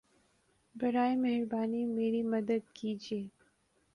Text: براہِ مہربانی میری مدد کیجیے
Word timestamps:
براہِ 0.75 1.15
مہربانی 1.17 1.85
میری 1.95 2.21
مدد 2.23 2.61
کیجیے 2.73 3.21